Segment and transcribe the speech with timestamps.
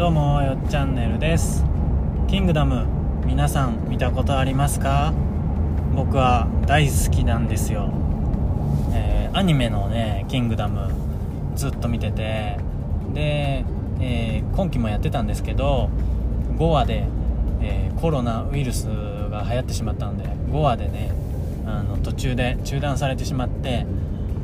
[0.00, 1.62] どうもよっチャンネルです。
[2.26, 2.86] キングダム
[3.26, 5.12] 皆さん見たことありますか？
[5.94, 7.92] 僕は大好きなんですよ、
[8.94, 10.90] えー、アニメのねキングダム
[11.54, 12.56] ずっと見てて。
[13.12, 13.66] で、
[14.00, 15.90] えー、今期もやってたんですけど
[16.56, 17.04] 5話で、
[17.60, 21.12] えー、コロナウイルスが流行ってしまったので5話でね
[21.66, 23.84] あの途中で中断されてしまって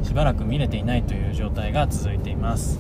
[0.02, 2.79] しばらく見れていないという状態が続いています。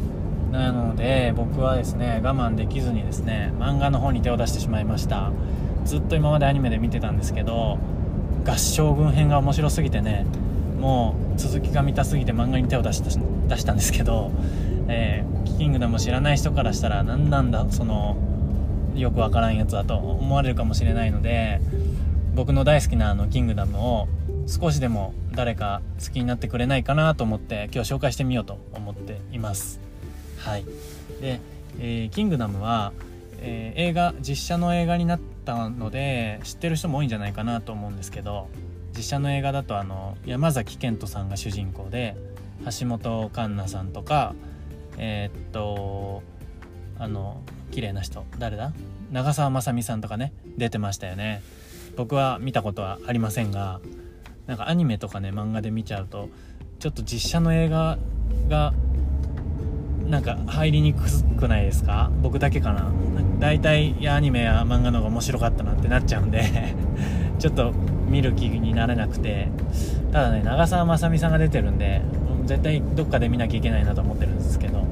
[0.50, 5.32] なので僕はですね我慢できずにですね漫画の方に手を出してしまいました。
[5.86, 7.78] ずっと今までアニメで見てたんですけど
[8.44, 10.26] 合唱軍編が面白すぎてね
[10.80, 13.10] もう続きが見たすぎて漫画に手を出した
[13.48, 14.32] 出したんですけど、
[14.88, 18.16] えー、キングダム知らない人からしたら何なんだその
[18.96, 21.60] よくわからんやつだと思われるかもしれないので
[22.34, 24.08] 僕の大好きなあのキングダムを
[24.48, 29.85] 少しでも誰か好きになってくれないかなと思って今日紹介してみようと思っています。
[30.46, 30.64] はい。
[31.20, 31.40] で、
[31.80, 32.92] えー、キングダムは、
[33.40, 38.48] えー、映画実写の映画になったので知ってる人も多いんじゃないかなと思うんですけど
[38.96, 42.14] 実写の映画だとあの山崎賢人さんが主人公で
[42.64, 44.34] 橋本環奈さんとか
[44.96, 46.22] えー、っと
[46.98, 48.72] あの綺麗な人誰だ？
[49.10, 51.42] 長澤まさみさんとかね出てましたよね。
[51.96, 53.80] 僕は見たことはありませんが
[54.46, 56.28] なんかアニメとかね漫画で見ちゃうと
[56.78, 57.98] ちょっと実写の映画
[58.48, 58.72] が
[60.08, 61.02] なんか入りにく
[61.36, 62.10] くないですか？
[62.22, 62.90] 僕だけかな？
[63.40, 66.42] 大体いやアニメや漫画の方が面白かったなってなっちゃうんで
[67.38, 67.72] ちょっと
[68.08, 69.48] 見る気になれなくて。
[70.12, 72.00] ただね長澤まさみさんが出てるんで
[72.46, 74.86] 絶対どっかで見なきゃいけないなと思ってるんですけど、はい、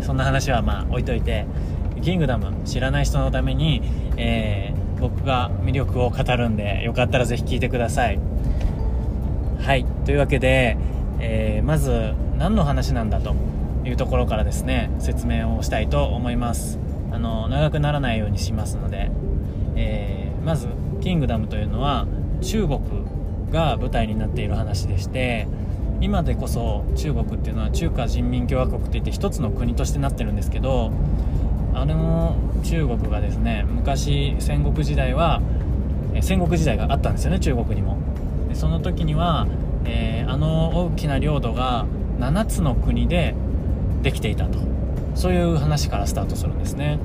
[0.00, 1.44] そんな話はまあ置いといて
[2.00, 3.82] 「キングダム」知らない人のために、
[4.16, 8.18] えー、僕が魅力を語るんでよかったら是非聴いてください。
[9.60, 10.78] はいというわけで、
[11.20, 13.34] えー、まず何の話なんだと。
[13.88, 16.78] いうところからですね説明をしたいと思います。
[17.10, 19.10] あの長くならないようにしますので、
[19.76, 20.68] えー、まず
[21.00, 22.06] 「キングダム」というのは
[22.42, 22.80] 中国
[23.50, 25.48] が舞台になっている話でして
[26.00, 30.92] 今でこそ中国っていうのは中華人民共和国っていって一つの国としてなってるんですけど
[31.74, 35.40] あの中国がですね昔戦国時代は
[36.20, 37.96] 戦国時代があったんですよね中国にも。
[38.48, 39.46] でその時には、
[39.84, 41.86] えー、あの大きな領土が
[42.18, 43.34] 7つの国で
[44.02, 44.58] できていたと。
[45.14, 46.98] そういう話からスタートするんですね。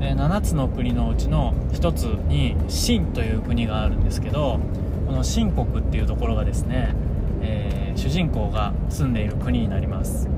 [0.00, 4.58] で7つの国のうちの1つに秦という国があるんですけど
[5.06, 6.94] この秦国っていうところがですね、
[7.42, 10.28] えー、主人公が住んでいる国になります。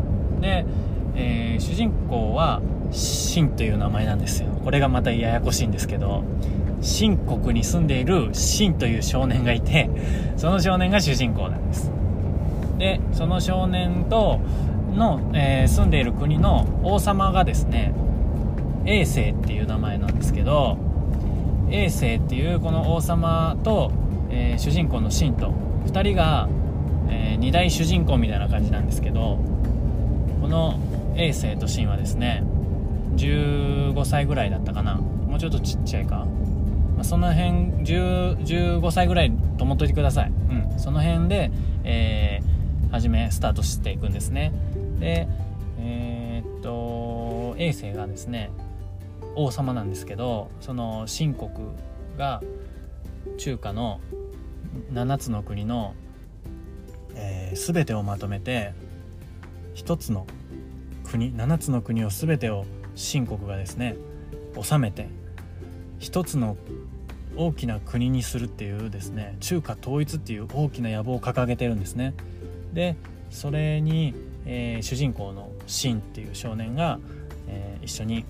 [0.40, 0.66] で、
[1.14, 4.48] えー、主人公は秦という名前なんですよ。
[4.64, 6.24] これがまたややこしいんですけど
[6.80, 9.88] 秦国に住んでいる秦という少年がいて
[10.36, 11.90] その少年が主人公なんです。
[12.78, 14.40] でその少年と
[14.92, 17.94] の、えー、住んでいる国の王様がですね
[18.84, 20.78] 衛星っていう名前なんですけど
[21.70, 23.92] 衛星っていうこの王様と、
[24.31, 25.52] えー、主人公のシンと
[25.86, 26.48] 2人が、
[27.08, 29.38] えー、2大主人公みたいな感じなんですけど
[30.41, 30.78] この
[31.16, 32.42] 衛星とシンはですね
[33.16, 35.00] 15歳ぐらいだったかな。
[35.32, 36.26] もうちょっとちっちゃいか、
[36.94, 37.50] まあ、その辺
[37.86, 41.50] 15歳ぐらいと思っといてください、うん、その辺で、
[41.84, 42.51] えー、
[42.92, 44.53] 初めスタートしていくんですね。
[45.00, 45.26] で
[45.78, 48.50] えー、っと衛星がですね
[49.34, 51.50] 王様なんですけどその秦国
[52.16, 52.42] が
[53.38, 54.00] 中華の
[54.92, 55.94] 7つの国の、
[57.14, 58.75] えー、全てをまとめて
[59.75, 60.26] 1つの
[61.04, 63.97] 国7つの国を全てを秦国がですね
[64.60, 65.08] 治めて
[66.00, 66.56] 1つの
[67.36, 72.12] 大きな国にするっていうですね中華統一っていう大きな野望を掲げてるんですね。
[72.72, 72.96] で
[73.30, 74.14] それに
[74.46, 76.98] えー、主人公のシンっていう少年が、
[77.48, 78.24] えー、一緒に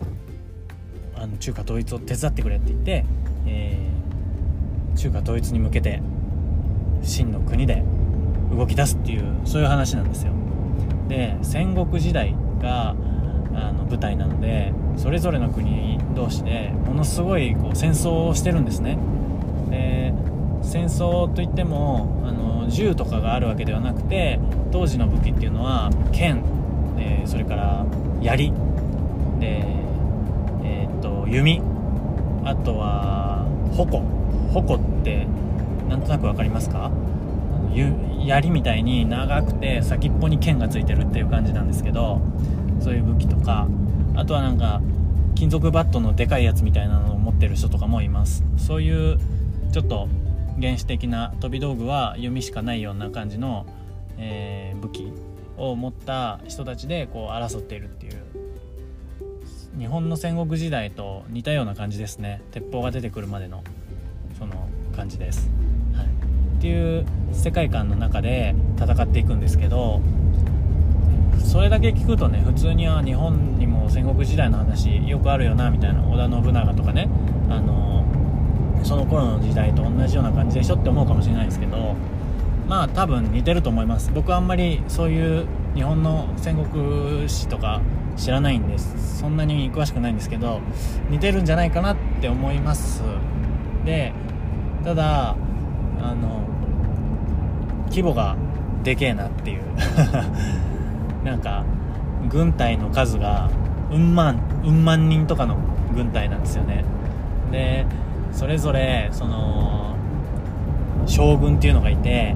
[1.17, 3.05] あの中華統一を手伝ってくれって言って、
[3.47, 6.03] えー、中華統一に向けて
[7.03, 7.83] 秦の国で
[8.51, 10.33] 動き出すっていうそういう話なんですよ。
[11.09, 12.95] で戦国時代が
[13.55, 18.99] あの舞台なのでそれぞれの国同士でものすごいこう戦争をしてるんですね。
[19.71, 20.13] で
[20.63, 24.39] 戦争といってもあの銃とかがあるわけではなくて
[24.71, 26.43] 当時の武器っていうのは剣。
[26.97, 27.87] でそれから
[28.21, 28.53] 槍。
[29.41, 29.65] で
[30.65, 31.63] えー、っと弓。
[32.45, 34.01] あとは矛。
[34.53, 35.27] 矛って
[35.89, 36.91] なんとなく分かりますか？
[38.25, 42.21] 槍みたいに長くて先っぽに剣がついてるっていう感じなんですけど
[42.81, 43.67] そういう武器とか。
[44.15, 44.83] あとはなんか
[45.35, 48.45] 金属バットのでかいやつみたいなのを持ってる人とかもいます。
[48.59, 49.19] そういう
[49.73, 50.07] ちょっと
[50.61, 53.67] 原始的な飛び道具は弓しかないような感じの、
[54.19, 55.13] えー、武器
[55.57, 58.23] を持った人たちでこう争っているっていう。
[59.79, 62.43] 日本の戦国時代と似たような感じですね。
[62.51, 63.65] 鉄砲が出てくるまでの
[64.39, 65.49] その感じです、
[65.95, 70.01] はい、っていう世界観の中で戦っていくんですけど
[71.45, 76.03] それだけ聞くとね普通には日本にも戦国時代の話よくあるよなみたいな。
[76.07, 77.09] 織田信長とかね。
[77.49, 78.05] あの
[78.83, 81.95] その頃の時代と同じような感じでしょって思うかもしれないですけど
[82.69, 84.11] まあ多分似てると思います。
[84.15, 87.81] 僕はあんまりそういう日本の戦国史とか
[88.17, 89.19] 知らないんです。
[89.21, 90.61] そんなに詳しくないんですけど
[91.11, 93.03] 似てるんじゃないかなって思います。
[93.85, 94.13] で
[94.85, 95.37] ただ
[96.01, 96.47] あの
[97.89, 98.37] 規模が
[98.83, 99.63] でけえなっていう。
[101.25, 101.65] なんか
[102.29, 103.49] 軍隊の数が
[103.91, 105.57] うん万うん万人とかの
[105.95, 106.85] 軍隊なんですよね。
[107.51, 107.87] で
[108.33, 109.97] それぞれその
[111.07, 112.35] 将軍っていうのがいて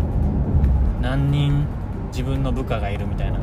[1.00, 1.66] 何人
[2.08, 3.38] 自分の部下がいるみたいな。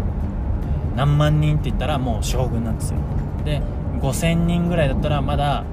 [0.95, 2.99] 何万人って言ったらもう将軍なんですよ。
[3.45, 3.61] で
[3.99, 5.63] 5000人ぐらいだったらまだ、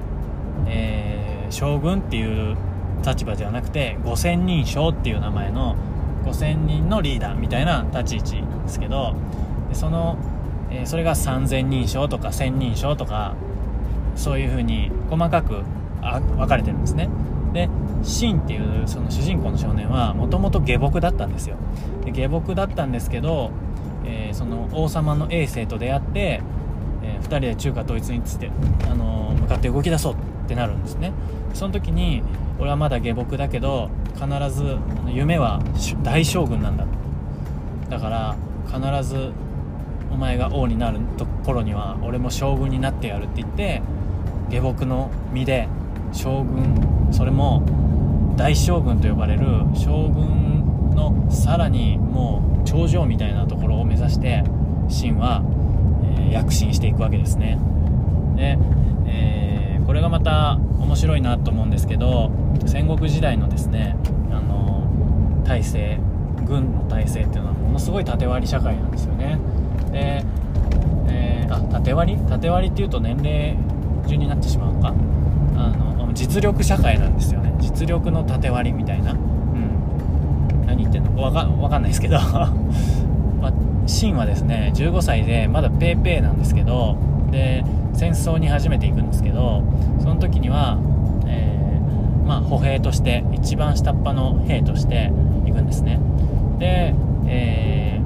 [0.67, 2.55] えー、将軍っていう
[3.05, 5.75] 立場ではなくて5000人将っていう名前の
[6.23, 9.15] 5000人のリーダーみたいな立ち位置ですけど
[9.73, 10.17] その、
[10.69, 13.35] えー、それが3000人称とか1000人称とか
[14.15, 15.63] そういう風に細かく
[16.01, 17.09] 分かれてるんですね。
[17.53, 17.69] で
[18.03, 21.55] シンっていうその主人公の少年はもともと下僕だったんですよ。
[22.05, 23.51] で下僕だったんですけど、
[24.05, 26.41] えー、その王様の衛星と出会って、
[27.03, 28.51] えー、2人で中華統一について、
[28.89, 30.17] あのー、向かって動き出そうっ
[30.47, 31.11] てなるんですね。
[31.53, 32.23] その時に
[32.59, 34.77] 俺はまだ下僕だけど必ず
[35.07, 35.59] 夢は
[36.03, 36.85] 大将軍なんだ
[37.89, 38.35] だから
[38.67, 39.31] 必ず
[40.11, 43.81] お前が王になるところには俺も将軍になってやるって言って
[44.49, 45.67] 下僕の身で
[46.11, 47.63] 将軍それも
[48.35, 54.43] 大将軍と呼ばれる将軍のさらにもう頂上みたいなところを目指して
[54.87, 55.43] 秦は、
[56.17, 57.57] えー、躍進していくわけですね。
[58.35, 58.57] で、
[59.07, 62.31] えー、これがまた面白いなと思うんですけど
[62.65, 63.95] 戦国時代のですね
[64.31, 64.87] あの
[65.45, 65.99] 体制
[66.45, 69.39] 軍の体制っていうのはものすごい縦割り社会なんですよね。
[69.91, 70.25] で、
[71.07, 72.21] えー、あ縦割り？
[72.23, 73.55] 縦割りっていうと年齢
[74.07, 74.93] 順になってしまうのか。
[76.13, 77.53] 実力社会なんですよね。
[77.59, 79.11] 実力の縦割りみたいな。
[79.11, 80.65] うん。
[80.65, 82.19] 何言ってんのかわかかんないですけど。
[83.41, 83.53] まあ、
[83.87, 86.95] シンはですね15歳でまだ paypay なんですけど
[87.31, 87.63] で
[87.93, 89.63] 戦争に初めて行くんですけど
[89.99, 90.77] その時には、
[91.25, 95.11] えー、まあ、歩兵として一番下っ端の兵として
[95.45, 95.99] 行くんですね。
[96.59, 96.93] で、
[97.27, 97.99] え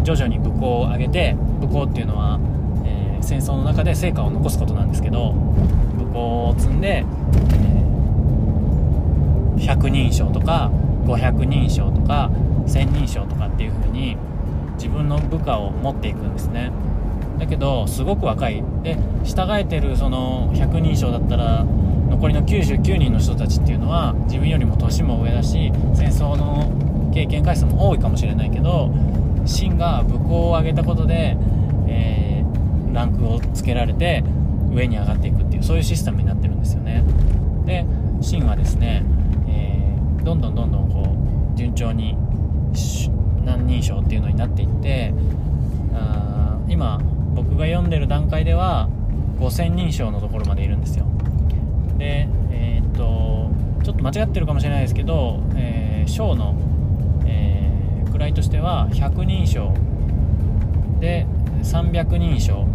[0.00, 2.40] ー、徐々に武功を上げて武功っていうのは、
[2.84, 7.04] え、戦争の中で成果を残すことなんですけど武功を積んで、
[9.56, 10.70] 100人称とか
[11.04, 12.30] 500人称とか
[12.66, 14.16] 1000人称とかっていう風に
[14.74, 16.72] 自分の部下を持っていくんですね。
[17.38, 18.62] だけどすごく若い。
[18.82, 28.90] で従えてるその100人称だったら残りの99人の人たちっていうのは自分よりも年も上だし戦争の経験回数も多いかもしれないけど
[29.44, 31.36] 秦が武功を上げたことで、
[31.88, 34.22] えー、ランクをつけられて
[34.72, 37.04] 上に上がっていくっていうそういうシステムになってんですよね。
[37.66, 37.84] で
[38.20, 39.02] 秦はですね、
[39.48, 41.04] えー、どんどんどんどんこ
[41.54, 42.16] う順調に
[43.44, 45.12] 何人称っていうのになっていって
[45.94, 47.00] あ今
[47.34, 48.88] 僕が読んでる段階では
[49.38, 51.06] 5000人称のところまでいるんですよ。
[51.98, 53.50] でえー、っと
[53.82, 56.54] ちょっと間違ってるかもしれないですけど、えー、章の、
[57.26, 59.72] えー、位としては100人称。
[61.00, 61.26] で
[61.62, 62.66] 300人称。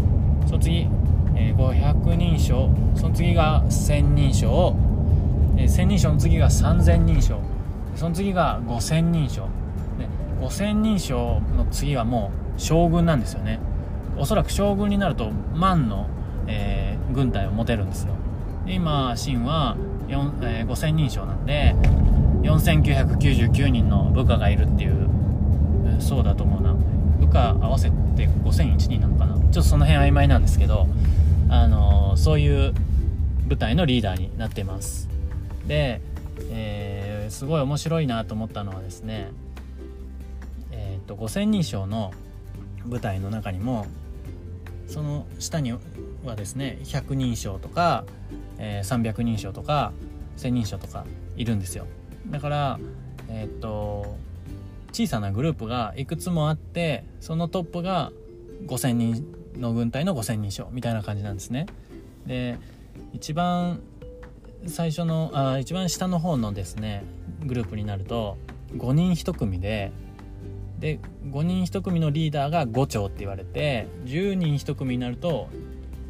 [0.48, 0.88] その次、
[1.36, 4.76] えー、500人称その次が1000人称、
[5.58, 7.40] えー、1000人称の次が3000人称。
[7.96, 9.48] その次が5000人称。
[9.98, 10.08] で
[10.42, 13.60] 5000人称の次はもう将軍なんですよね。
[14.18, 16.08] おそらく将軍になると万の、
[16.48, 18.14] えー、軍隊を持てるんですよ。
[18.66, 19.76] で今秦は、
[20.10, 21.76] えー、5000人称なんで
[22.44, 25.10] 4999人の部下がいるっていう、
[26.00, 26.76] そうだと思うな。
[27.20, 29.36] 部下合わせて5001人なのかな。
[29.36, 30.88] ちょっとその辺曖昧なんですけど、
[31.50, 32.74] あのー、そういう
[33.48, 35.10] 部隊のリーダーになっています。
[35.68, 36.02] で、
[36.50, 39.32] えー、すごい面白いなと思ったのはですね
[40.72, 42.12] えっ、と5000人称の
[42.86, 43.88] 部隊の中にも
[44.88, 45.74] その下に
[46.24, 48.06] はですね100人称とか、
[48.58, 49.94] えー、300人称とか
[50.38, 51.88] 1000人称とかいるんですよ。
[52.28, 52.80] だから
[53.30, 54.18] えー、っと
[54.92, 58.12] 小さなグループがいくつもあってそのトップが
[58.66, 61.66] 5000人の軍隊の5000人称みたいな感じなんですね。
[62.26, 62.58] で
[63.14, 63.82] 一番
[64.68, 67.04] 最初のあ一番下の方のですね
[67.46, 68.38] グループになると
[68.78, 69.92] 5人1組で
[70.80, 75.50] で5人1組のリーダーが5長って言われて10人1組になると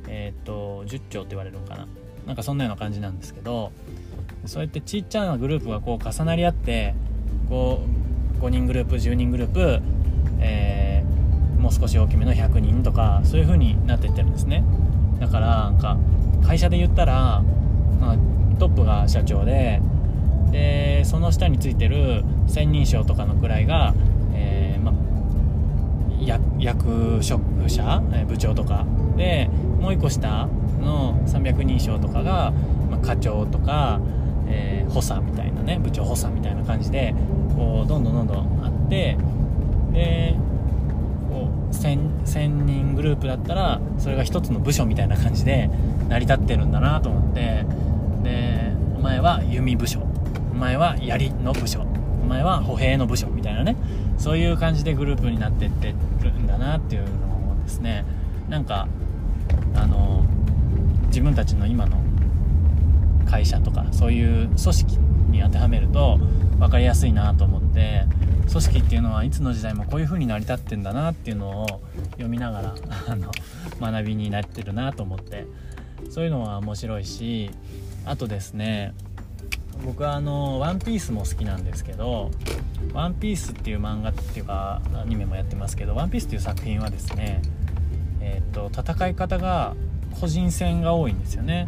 [0.08, 1.88] えーと、10兆って言われるのかな。
[2.26, 3.72] なんかそんなような感じなんですけど
[4.46, 6.96] そうやってちっちゃなグループがこう重なり合って
[7.50, 7.84] こ
[8.40, 9.80] う5人グループ10人グループ、
[10.40, 10.95] えー、
[11.66, 14.64] もう少し大きめの100人とかそういう風になっていってるんですね。
[15.20, 15.98] だからなんか
[16.46, 17.42] 会社で言ったら、
[18.00, 18.18] まあ、
[18.60, 19.82] トップが社長で
[20.52, 23.96] でその下についてる千人称とかの位が、
[24.36, 24.94] えー、ま
[26.60, 28.86] 役職者部長とか。
[29.18, 30.48] でもう1個下
[30.82, 32.54] の300人称とかが、
[32.92, 34.00] ま課長とか、
[34.48, 37.16] えー、補佐みたいなね部長補佐みたいな感じで
[37.56, 39.18] こうどんどんどんどんあって
[39.94, 40.36] で
[41.72, 45.70] 1000, 1000人グループだったらそれが1つの部署みたいな感じで
[46.10, 47.66] 成り立ってるんだなと思って。
[48.24, 50.02] でお前は弓部署。
[50.52, 51.82] お前は槍の部署。
[52.24, 53.76] お前は歩兵の部署みたいなね。
[54.18, 58.06] そういう感じでグループになってってるんだなっていうのをですね。
[58.50, 58.88] なんか
[59.76, 60.24] あの
[61.08, 61.98] 自分たちの今の
[63.26, 64.98] 会社とかそういう組織
[65.30, 66.20] に当てはめると
[66.60, 68.06] 分かりやすいなと思って。
[68.48, 72.76] 組織っていうのはいつの時代もこういう風に成り立ってんだなっていうのを読みながら
[73.08, 73.32] あの
[73.80, 75.46] 学びになってるなと思って。
[76.10, 77.50] そういうのは面白いし
[78.06, 78.94] あとですね
[79.84, 82.32] 僕はあの「ワンピースも好きなんですけど
[82.94, 87.42] 「ワンピースっていう漫画っていうかアニメもやってますけど「ワンピースっていう作品はですね
[88.28, 89.76] えーと、戦い方が
[90.20, 91.68] 個人戦が多いんですよね。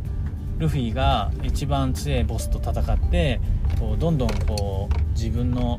[0.58, 3.40] ルフィが一番強いボスと戦って
[3.80, 5.78] こうどんどんこう自分の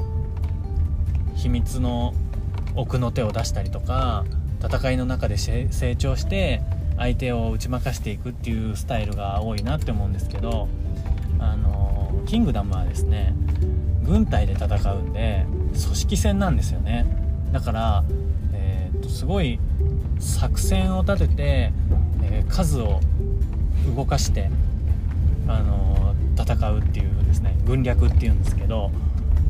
[1.38, 2.14] 秘密の
[2.74, 4.24] 奥の手を出したりとか
[4.60, 6.60] 戦いの中で成長して
[6.96, 10.68] 相手を打ち負かしていくっていうスタイルが多いなって思うんですけど
[11.38, 13.34] あのキングダムはですね
[14.02, 17.06] 軍隊で戦うんで組織戦なんですよね。
[17.52, 18.04] だから、
[18.54, 19.60] えー、とすごい
[20.18, 21.72] 作戦を立てて、
[22.22, 23.00] えー、数を
[23.94, 24.50] 動かして、
[25.46, 28.90] あの、戦うっていうですね軍略っていうんですけど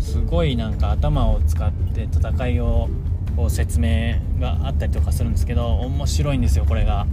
[0.08, 2.88] すごいなんか頭を使って戦いを
[3.36, 7.06] こ説明があったりとかするんですけど面白いんですよこれが。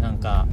[0.00, 0.46] なんか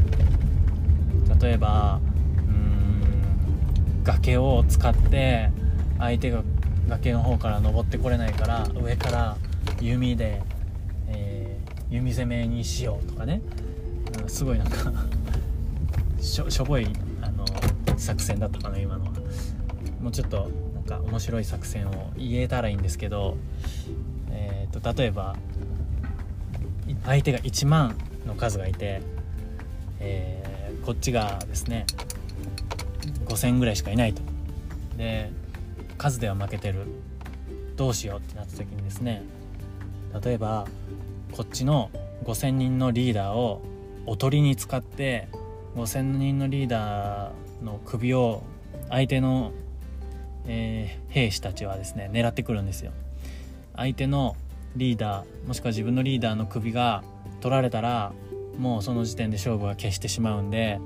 [1.40, 2.00] 例えば
[2.48, 5.52] うん崖を使って
[6.00, 6.42] 相手が
[6.90, 9.38] 崖の方から登ってこれないから上から
[9.80, 10.42] 弓で
[11.10, 11.60] え
[11.92, 13.42] 弓攻めにしようとかね、
[14.22, 14.92] うん、すごいなんか
[16.20, 16.88] しょしょぼい
[17.22, 17.46] あの
[17.98, 19.12] 作戦だったかな今のは
[20.02, 20.50] もうちょっと
[20.88, 23.38] なんか面白い作戦を言えたらいいんですけど、
[24.32, 25.36] えーと、例えば
[27.06, 29.02] 相手が1万の数がいて、
[30.00, 31.86] えー、こっちがですね
[33.25, 34.22] 5,000ぐらいしかいないと。
[34.98, 35.32] で
[35.98, 36.86] 数では負けてる。
[37.75, 39.24] どうしようってなった時にですね
[40.24, 40.68] 例えば
[41.32, 41.90] こっちの
[42.24, 43.62] 5,000人のリーダーを
[44.06, 45.28] おとりに使って
[45.75, 48.44] 5,000人のリーダーの首を
[48.90, 49.52] 相手の、
[50.48, 52.92] えー、兵士たちはですね狙ってくるんですよ。
[53.76, 54.36] 相手の
[54.76, 57.04] リーダーもしくは自分のリーダーの首が
[57.42, 58.14] 取られたら
[58.58, 60.80] もうその時点で勝負は消してしまうんで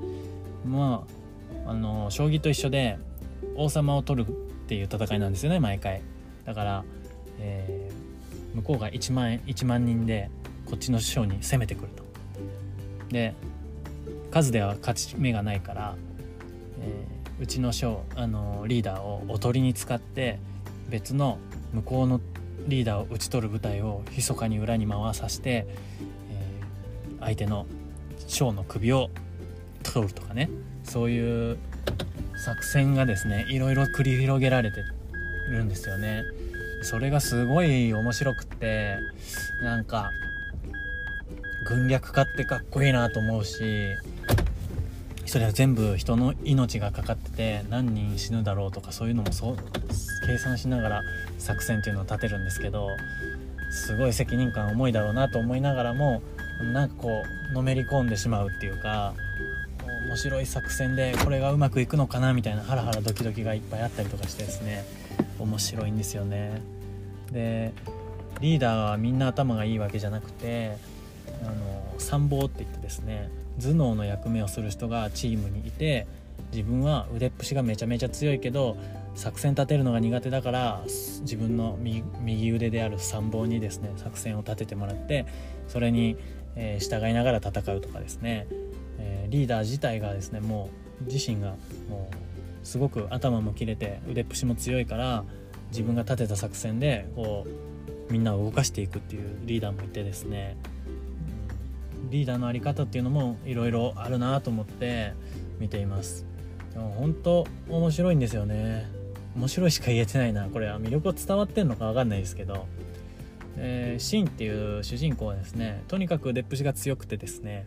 [0.66, 1.04] ま
[1.66, 2.98] ああの将棋と一緒で
[3.56, 4.32] 王様を取るっ
[4.68, 6.02] ていう戦いなんですよね毎回
[6.44, 6.84] だから、
[7.38, 10.30] えー、向こうが1万 ,1 万人で
[10.66, 12.02] こっちの将に攻めてくると。
[13.10, 13.34] で
[14.30, 15.96] 数では勝ち目がないから、
[16.80, 20.38] えー、うちの将あのリーダーをおとりに使って
[20.88, 21.38] 別の
[21.72, 22.20] 向こうの
[22.66, 25.66] リーダーを討ち取る部隊を密かに裏に回させて、
[26.30, 27.66] えー、相手の
[28.26, 29.10] 将の首を
[29.82, 30.50] 取るとかね
[30.84, 31.58] そういう
[32.36, 34.82] 作戦がですねいろいろ繰り広げられて
[35.50, 36.22] るんですよね。
[36.82, 38.98] それがすごい面白くって
[39.62, 40.10] なんか
[41.66, 43.96] 軍略家ってかっこいいなと思うし
[45.28, 49.56] それは全部人の命がかかってて何人死ぬだろうとかそういうのもそう
[50.26, 51.02] 計算しながら
[51.38, 52.88] 作戦っていうのを立てるんですけど
[53.70, 56.22] すごい責任感重いだろうなと思いながらも
[56.72, 59.14] なんかこうのめり込んでしまうっていうか
[60.06, 64.84] 面白い作戦でこれがうまくいくのかなみたいなハラハラドキドキがいっぱいあったりとかしてですね
[65.38, 66.62] 面白いんですよね。
[67.30, 67.72] で
[68.40, 70.76] リーダーはみんな頭がいいわけじゃなくて
[71.42, 73.28] あの参謀って言ってですね
[73.60, 76.06] 頭脳の役目をする人がチームにいて
[76.52, 78.76] 自分は腕っぷしがめちゃめちゃ強いけど
[79.14, 80.82] 作戦立てるのが苦手だから
[81.22, 85.26] 自分の右腕である参謀にですね作戦を立ててもらって
[85.66, 86.16] それに、
[86.56, 88.46] え従いながら戦うとかですね、
[88.98, 90.70] えリーダー自体がですねも
[91.02, 91.56] う自身が
[91.90, 95.24] もうすごく頭も切れて腕っぷしも強いから
[95.70, 97.46] 自分が立てた作戦でこ
[98.08, 100.56] うみんなを動かしていくっていうリーダーもいてですね。
[102.10, 105.12] リーダーの在り方っていうのもいろいろあるなと思って
[105.58, 106.26] 見ています。
[106.72, 108.86] でも本当面白いんですよね。
[109.36, 110.48] 面白いしか言えてないな。
[110.48, 112.66] これは魅力を伝わってんのか分かんないですけど。
[113.60, 117.66] えー、シンっていう主人公はですねとにかく出っぷしが強くてですね。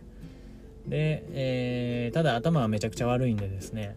[0.86, 3.96] で、えー、ただ頭はめちゃくちゃ悪いんでですね。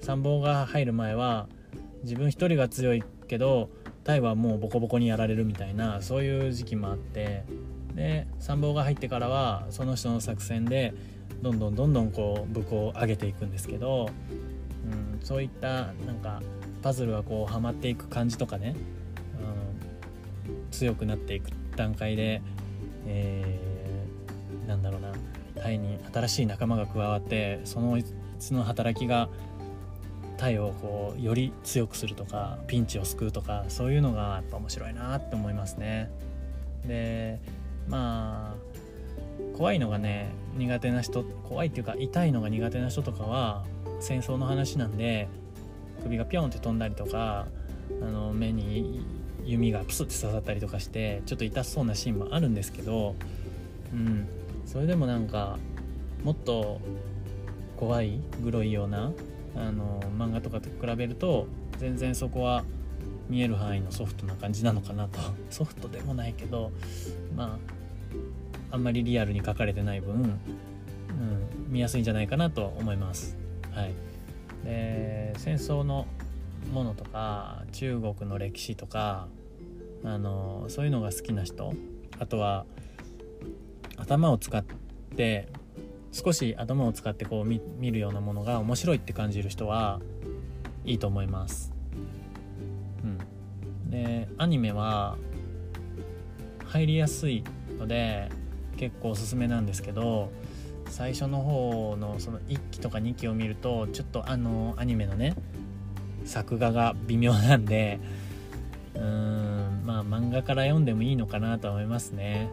[0.00, 1.48] 参謀が入る前は
[2.02, 3.68] 自分一人が強いけど
[4.04, 7.44] タイはもうボコボコにやられるみたいなそういう時期もあって。
[7.98, 10.94] で参謀が入ってからはその人の作戦で
[11.42, 14.08] どんどんどんどんこう武功を上げていくんですけど、
[14.84, 16.40] うん、そういったなんか
[16.80, 18.76] パズルがこうはまっていく感じとかね
[20.46, 22.40] うん強くなっていく段階で、
[23.06, 25.12] えー、なんだろうな
[25.60, 27.98] タイに新しい仲間が加わってその
[28.38, 29.28] その働きが
[30.36, 36.08] タイをこうより強くするとかピンチを救うとかそういうのがやっぱ面白いなって思いますね。
[36.86, 37.40] で
[37.88, 43.64] まあ怖いのがね苦手な人怖いっていうか痛いのが苦手な人とかは
[44.00, 45.28] 戦争の話なんで
[46.02, 47.46] 首がピョンって飛んだりとか
[48.00, 49.04] あの目に
[49.44, 53.14] 弓がプスって刺さったりとかしてちょっと痛そうなシーンもあるんですけど、
[53.92, 54.28] うん、
[54.66, 55.58] それでもなんか
[56.22, 56.80] もっと
[57.76, 59.12] 怖いグロいような
[59.56, 61.46] あの漫画とかと比べると
[61.78, 62.64] 全然そこは
[63.28, 65.18] 見える範囲のソフトな感じなのかなと。
[65.50, 66.72] ソフトでもないけど
[67.36, 67.77] まあ
[68.70, 70.38] あんまりリアルに書かれてない分、うん、
[71.68, 73.36] 見やすいんじゃないかなと思います。
[73.72, 73.94] はい、
[74.64, 76.06] で戦争の
[76.72, 79.28] ものとか中国の歴史とか
[80.04, 81.72] あのそういうのが好きな人
[82.18, 82.66] あとは
[83.96, 84.64] 頭を使っ
[85.16, 85.48] て
[86.12, 87.60] 少し頭を使ってこう見
[87.92, 90.00] るようなものが面白いって感じる人は
[90.84, 91.72] いいと思います。
[93.04, 95.16] うん、でアニメは
[96.66, 97.44] 入りやすい
[97.78, 98.30] ので
[98.78, 100.30] 結構おすすめなんですけど
[100.88, 105.34] 最初の方のその1期とか2期を見るとちょっとあのアニメのね
[106.24, 108.00] 作画が微妙なんで
[108.94, 112.48] うーんまあ漫画から読んでもいいのかなとは思いますね、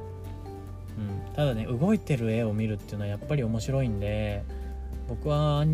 [0.97, 4.43] うん、ただね動いてる絵を見るっていうのはやっぱり面白いんで
[5.07, 5.65] 僕は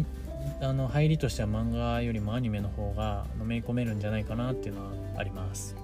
[0.59, 5.75] あの入りとしては漫画よりもアニメの方がのめり込めるんじゃないかなっていうのはあります。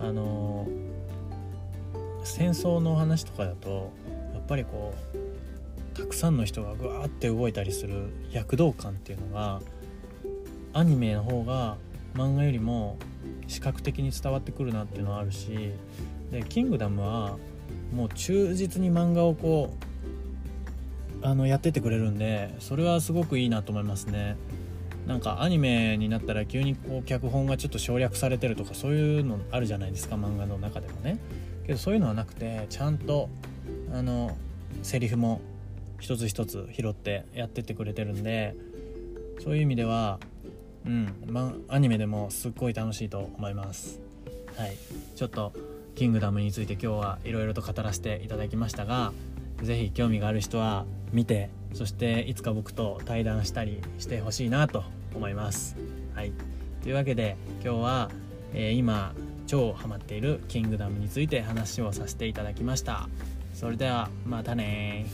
[0.00, 0.66] あの
[2.28, 3.90] 戦争の話とかだと
[4.34, 4.94] やっぱりこ
[5.94, 9.60] うたくさんの人がぐわーって動いたりする躍動感っていうのが
[10.72, 11.76] アニメの方が
[12.14, 12.98] 漫画よりも
[13.46, 15.72] 視覚的に伝わってくるなっていうのはあるし
[16.30, 17.38] で「キングダム」は
[17.92, 19.74] もう忠実に漫画をこ
[21.22, 24.36] うあのやっててくれるんでそれはすごくいいなと思いますね。
[25.06, 31.18] なんかアニメになったら急にこう脚本がちょっと省略されてるとかそういうのあるじゃないですか漫画の中でもね。
[31.68, 33.28] けどそういうのはなくてちゃんと
[33.92, 34.36] あの
[34.82, 35.42] セリフも
[36.00, 38.56] 一つ一つ拾ってやってってくれてるんで
[39.44, 40.18] そういう意味では
[40.86, 44.00] うんまアニメでもすっごい楽しいと思います。
[44.56, 44.76] はい。
[45.14, 45.52] ちょっと
[45.94, 49.12] キングダムについて今日はいろいろと語らせていただきましたが
[49.62, 55.76] 是非興味がある人は見てそしていつか僕と対談したりしてほしいなと思います。
[56.14, 56.32] はい。
[56.82, 58.10] というわけで今日は、
[58.54, 59.12] えー、今
[59.48, 63.08] 超ハマっているキングダムについて話をさせていただきました。
[63.54, 65.06] それではまたね